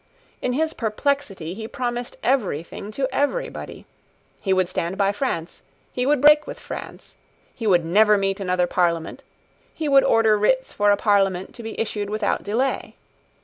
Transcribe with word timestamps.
In 0.41 0.53
his 0.53 0.73
perplexity 0.73 1.53
he 1.53 1.67
promised 1.67 2.17
everything 2.23 2.89
to 2.93 3.07
everybody. 3.13 3.85
He 4.39 4.51
would 4.51 4.67
stand 4.67 4.97
by 4.97 5.11
France: 5.11 5.61
he 5.93 6.07
would 6.07 6.21
break 6.21 6.47
with 6.47 6.59
France: 6.59 7.17
he 7.53 7.67
would 7.67 7.85
never 7.85 8.17
meet 8.17 8.39
another 8.39 8.65
Parliament: 8.65 9.21
he 9.75 9.87
would 9.87 10.03
order 10.03 10.39
writs 10.39 10.73
for 10.73 10.89
a 10.89 10.97
Parliament 10.97 11.53
to 11.53 11.61
be 11.61 11.79
issued 11.79 12.09
without 12.09 12.41
delay. 12.41 12.95